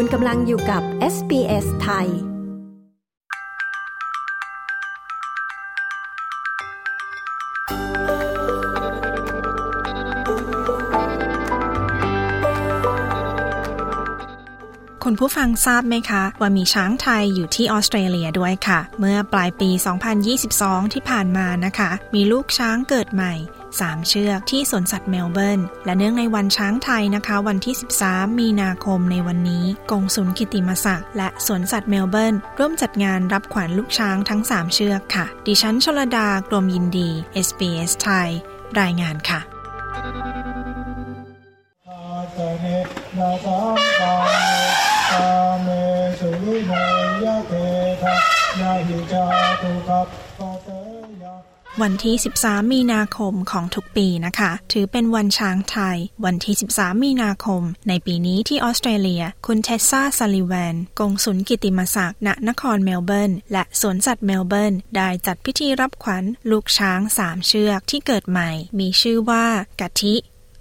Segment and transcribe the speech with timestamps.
[0.00, 0.82] คุณกำลังอยู่กับ
[1.14, 19.70] SBS ไทย คุณผู้ฟังทราบไหมคะ ว่ามีช้างไทยอยู่ที่ออสเตรเลียด้วยค่ะ เมื่อปลายปี
[20.32, 23.34] 2022 ที่ผ่านมานะคะ มีลูกช้างเกิดใหม่
[23.82, 27.74] 3 เชือกที่สวนสัตว์เมลเบิร์น และเนื่องในวันช้างไทยนะคะ วันที่
[28.06, 37.10] 13 มีนาคมในวันนี้กงสุลกิติมศักดิ์และสวนสัตว์เมลเบิร์น ร่วมจัดงานรับขวัญลูกช้างทั้ง 3 เชือกค่ะ ดิฉันชลดากรมยินดี
[37.46, 38.28] SBS ไทย
[38.80, 39.40] รายงานค่ะ
[51.84, 69.46] วันที่ 13 มีนาคมของทุกปีนะคะ ถือเป็นวันช้างไทย วันที่ 13 มีนาคม ในปีนี้ที่ออสเตรเลีย คุณเทสซาซัลลิแวนกงสุลกิตติมศักดิ์ณนครเมลเบิร์น และสวนสัตว์เมลเบิร์น ได้จัดพิธีรับขวัญลูกช้างสามเชือกที่เกิดใหม่ มีชื่อว่า
[69.80, 70.14] กะทิ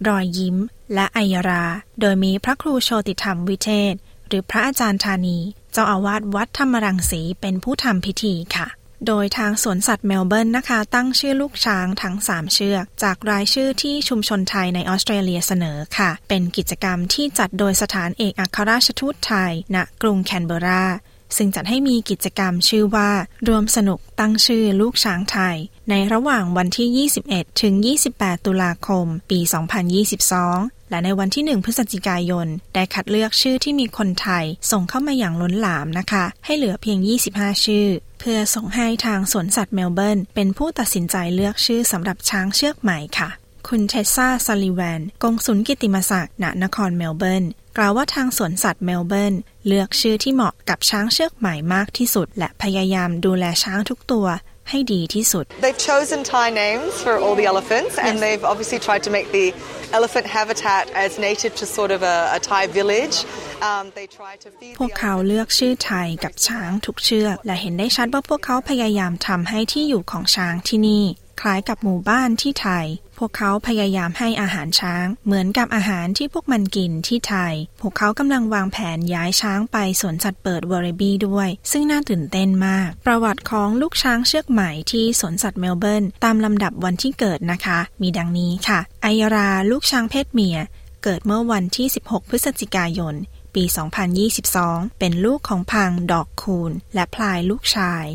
[0.08, 0.58] รอยยิ้ม
[0.94, 1.66] และไอยรา
[2.00, 3.94] โดยมีพระครูโชติธรรมวิเทศ
[4.28, 5.38] หรือพระอาจารย์ธานี
[5.72, 8.68] เจ้าอาวาสวัดธรรมรังสีเป็นผู้ทำพิธีค่ะ
[9.08, 20.86] โดยทางสวนสัตว์เมลเบิร์นนะคะ ตั้งชื่อลูกช้างทั้ง 3 เชือก จากรายชื่อที่ชุมชนไทยในออสเตรเลียเสนอค่ะ เป็นกิจกรรมที่จัดโดยสถานเอกอัครราชทูตไทย ณ กรุงแคนเบรา
[21.38, 23.12] ซึ่งจัดให้มีกิจกรรมชื่อว่า
[23.48, 25.56] ร่วมสนุกตั้งชื่อลูกช้างไทย
[25.90, 27.74] ในระหว่างวันที่ 21 ถึง
[28.12, 29.40] 28 ตุลาคม ปี
[30.14, 37.00] 2022 และในวันที่ 1 พฤศจิกายน ได้คัดเลือกชื่อที่มีคนไทย ส่งเข้ามาอย่างล้นหลามนะคะ ให้เหลือเพียง
[37.32, 37.88] 25 ชื่อ
[38.20, 43.30] เพื่อส่งให้ทางสวนสัตว์เมลเบิร์นเป็นผู้ตัดสินใจเลือกชื่อสำหรับช้างเชือกใหม่ค่ะ
[43.68, 47.46] คุณเทสซาซัลลิแวนกงสุลกิตติมศักดิ์ณนครเมลเบิร์น
[47.78, 49.34] กล่าวว่าทางสวนสัตว์เมลเบิร์น
[49.68, 54.28] เลือกชื่อที่เหมาะกับช้างเชือกใหม่มากที่สุด และพยายามดูแลช้างทุกตัว
[54.70, 59.28] ให้ดีที่สุด They've chosen Thai names for all the elephants and they've obviously tried to make
[59.38, 59.48] the
[59.98, 63.18] elephant habitat as native to sort of a, a Thai village
[64.80, 71.04] พวกเขาเลือกชื่อไทยกับช้างทุกเชือก และเห็นได้ชัดว่าพวกเขาพยายามทำให้ที่อยู่ของช้างที่นี่
[71.42, 72.86] คล้ายกับหมู่บ้านที่ไทย
[73.18, 90.58] พวกเขาพยายามให้อาหารช้าง เหมือนกับอาหารที่พวกมันกินที่ไทย พวกเขากำลังวางแผนย้ายช้างไปสวนสัตว์เปิดเวอร์บีด้วย ซึ่งน่าตื่นเต้นมาก ประวัติของลูกช้างเชือกใหม่ที่สวนสัตว์เมลเบิร์นตามลำดับวันที่เกิดนะคะ มีดังนี้ค่ะไอยราลูกช้างเพศเมีย
[91.04, 93.16] เกิดเมื่อวันที่ 16 พฤศจิกายน
[93.56, 93.64] ปี
[94.32, 98.06] 2022 เป็นลูกของพังดอกคูนและพลายลูกชาย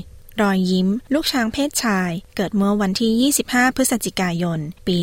[0.40, 4.96] รอยยิ้ม ลูกช้างเพศชาย เกิดเมื่อวันที่ 25 พฤศจิกายน ปี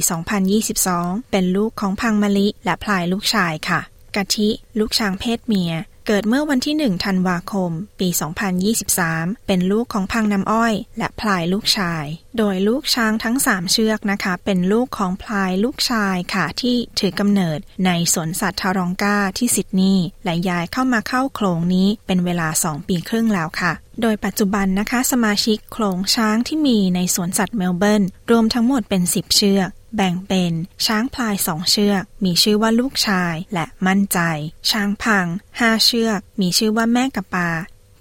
[0.64, 3.82] 2022 เป็นลูกของพังมะลิและพลายลูกชายค่ะ
[4.16, 5.74] กะทิ ลูกช้างเพศเมีย
[6.12, 8.10] เกิดเมื่อวันที่ 1 ธันวาคม ปี
[8.78, 12.06] 2023 เป็นลูกของพังน้ำอ้อย และพลายลูกชาย
[12.38, 23.72] โดยลูกช้างทั้ง 3 เชือกนะคะ เป็นลูกของพลายลูกชายค่ะที่ถือกำเนิดในสวนสัตว์ทารองกาที่ซิดนีย์และย้ายเข้ามาเข้าโครงนี้เป็นเวลา 2 ปีครึ่งแล้วค่ะ
[24.02, 30.54] โดยปัจจุบันนะคะสมาชิกโขลงช้างที่มีในสวนสัตว์เมลเบิร์นรวมทั้งหมดเป็น 10 เชือก แบ่งเป็น
[30.86, 34.20] ช้างพลายสองเชือก มีชื่อว่าลูกชายและมั่นใจ
[34.72, 35.28] ช้างพัง
[35.60, 37.50] ห้าเชือก มีชื่อว่าแม่กะปา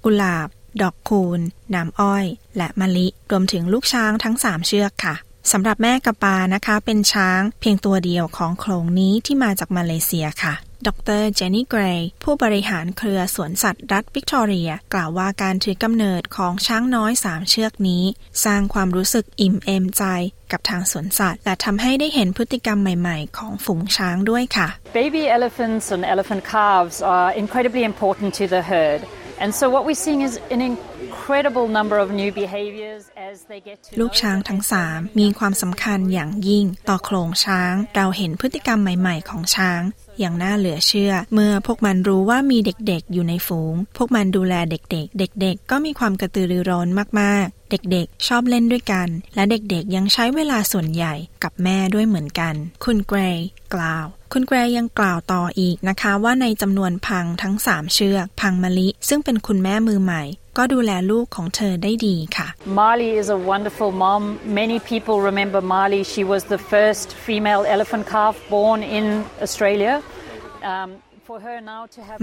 [0.04, 0.48] กุหลาบ
[0.82, 1.40] ดอกคูน
[1.74, 5.14] น้ำอ้อย และมะลิ รวมถึงลูกช้างทั้งสามเชือกค่ะ
[5.52, 10.54] สำหรับแม่กะปานะคะ เป็นช้างเพียงตัวเดียวของโขลงนี้ที่มาจากมาเลเซียค่ะ
[10.86, 10.88] ด
[11.20, 18.04] รเจนนี่เกรย์ผู้บริหารเครือสวนสัตว์รัฐวิกตอเรีย กล่าวว่าการถือกำเนิดของช้างน้อยสามเชือกนี้
[18.44, 20.04] สร้างความรู้สึกอิ่มเอมใจ
[20.52, 24.68] กับทางสวนสัตว์ และทำให้ได้เห็นพฤติกรรมใหม่ๆ ของฝูงช้างด้วยค่ะ
[25.00, 29.00] Baby elephants and elephant calves are incredibly important to the herd
[29.42, 33.76] and so what we're seeing is an incredible number of new behaviors as they get
[33.84, 39.82] to ลูกช้างทั้งสามมีความสำคัญอย่างยิ่งต่อโครงช้าง เราเห็นพฤติกรรมใหม่ ๆ ของช้าง
[40.20, 46.88] อย่างน่าเหลือเชื่อ เมื่อพวกมันรู้ว่ามีเด็กๆอยู่ในฝูง พวกมันดูแลเด็กๆ เด็กๆ ก็มีความกระตือรือร้น
[47.20, 52.54] มากๆเด็กๆ ชอบเล่นด้วยกัน และเด็กๆ ยังใช้เวลาส่วนใหญ่กับแม่ด้วยเหมือนกัน
[52.84, 60.22] คุณเกรย์กล่าว คุณแกรยังกล่าวต่ออีกนะคะว่าในจำนวนพังทั้งสามเชือก พังมะลิ ซึ่งเป็นคุณแม่มือใหม่
[60.58, 64.22] ก็ดูแลลูกของเธอได้ดีค่ะ Marley is a wonderful mom
[64.60, 69.04] many people remember Marley she was the first female elephant calf born in
[69.44, 69.94] Australia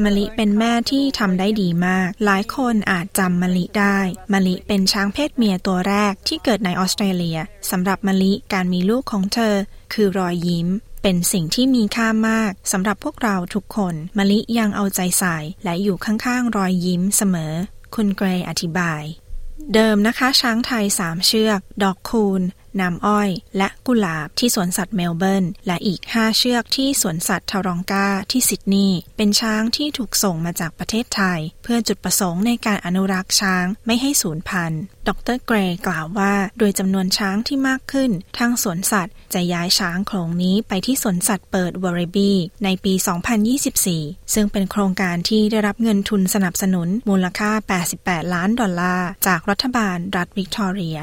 [0.05, 3.97] มะลิเป็นแม่ที่ทำได้ดีมาก หลายคนอาจจำมะลิได้
[4.33, 7.39] มะลิเป็นช้างเพศเมียตัวแรกที่เกิดในออสเตรเลีย
[7.71, 9.55] สำหรับมะลิการมีลูกของเธอ
[9.93, 10.67] คือรอยยิ้ม
[11.03, 17.53] เป็นสิ่งที่มีค่ามากสำหรับพวกเราทุกคน มะลิยังเอาใจใส่และอยู่ข้างๆรอยยิ้มเสมอ
[17.95, 19.03] คุณเกรย์อธิบาย
[19.73, 22.41] เดิมนะคะ ช้างไทยสามเชือก ดอกคูณ
[22.79, 42.31] น้ำอ้อย และกุหลาบที่สวนสัตว์เมลเบิร์น และอีก 5 เชือกที่สวนสัตว์ทารองกาที่ซิดนีย์เป็นช้างที่ถูกส่งมาจากประเทศไทย เพื่อจุดประสงค์ในการอนุรักษ์ช้างไม่ให้สูญพันธุ์ ดร.เกรย์กล่าวว่า โดยจำนวนช้างที่มากขึ้น ทางสวนสัตว์จะย้ายช้างโขลงนี้ไปที่สวนสัตว์เปิดเวอร์บี
[42.63, 42.93] ในปี
[43.59, 47.51] 2024 ซึ่งเป็นโครงการที่ได้รับเงินทุนสนับสนุนมูลค่า
[47.93, 50.99] 88 ล้านดอลลาร์ จากรัฐบาลรัฐวิกตอเรีย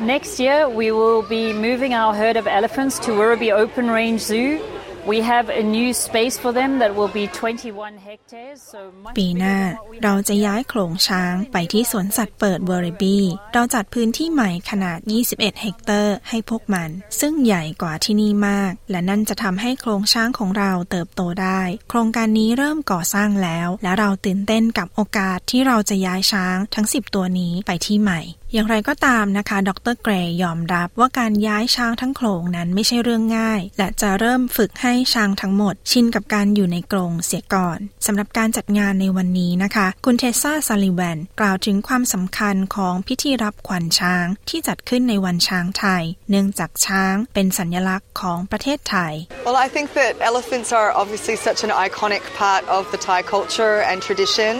[0.00, 4.58] Next year, we will be moving our herd of elephants to Werribee Open Range Zoo.
[5.06, 8.58] We have a new space for them that will be 21 hectares.
[8.72, 13.16] So much ปีหน้า bigger than what we เรา have จะย้ายโขลงช้างไปที่สวนสัตว์เปิดเวอร์บี
[13.54, 14.98] เราจัดพื้นที่ใหม่ขนาด
[15.30, 28.22] 21 เฮกเตอร์ให้พวกมัน ซึ่งใหญ่กว่าที่นี่มาก และนั่นจะทำให้โขลงช้างของเราเติบโตได้ โครงการนี้เริ่มก่อสร้างแล้ว และเราตื่นเต้นกับโอกาสที่เราจะย้ายช้างทั้ง 10 ตัวนี้ไปที่ใหม่
[28.54, 49.12] อย่างไรก็ตามนะคะ ดรเกรย์ยอมรับว่าการย้ายช้างทั้งโขลงนั้นไม่ใช่เรื่องง่าย และจะเริ่มฝึกให้ช้างทั้งหมด ชินกับการอยู่ในกรงเสียก่อนสำหรับการจัดงานในวันนี้นะคะ คุณเทสซาซาลิแวนกล่าวถึงความสำคัญของพิธีรับขวัญช้างที่จัดขึ้นในวันช้างไทย เนื่องจากช้างเป็นสัญลักษณ์ของประเทศไทย
[49.46, 53.76] Well, I think that elephants are obviously such an iconic part of the Thai culture
[53.90, 54.52] and tradition.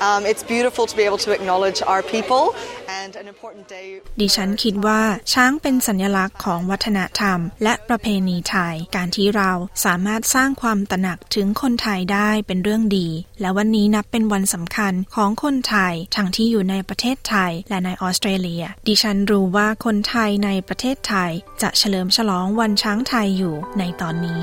[0.00, 2.54] Um, it's beautiful to be able to acknowledge our people
[2.88, 3.86] and an important day.
[4.20, 5.00] ดิฉันคิดว่า
[5.32, 9.50] ช้างเป็นสัญลักษณ์ของวัฒนธรรม และประเพณีไทย การที่เรา
[9.84, 13.08] สามารถสร้างความตระหนักถึงคนไทยได้เป็นเรื่องดี
[13.40, 21.30] และวันนี้นับเป็นวันสำคัญของคนไทย ทั้งที่อยู่ในประเทศไทยและในออสเตรเลีย ดิฉันรู้ว่าคนไทยในประเทศไทย
[21.62, 24.42] จะเฉลิมฉลองวันช้างไทยอยู่ในตอนนี้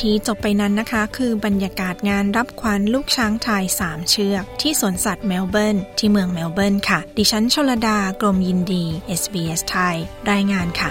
[0.00, 8.84] ที่จบไปนั้นนะคะ คือบรรยากาศงานรับขวัญลูกช้างไทย 3 เชือก ที่สวนสัตว์เมลเบิร์นที่เมืองเมลเบิร์นค่ะ ดิฉันชลดากรมยินดี
[9.20, 9.96] SBS ไทย
[10.30, 10.90] รายงานค่ะ